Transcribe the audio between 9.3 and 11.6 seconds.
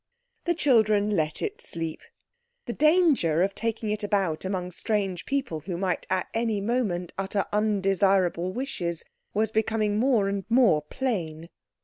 was becoming more and more plain.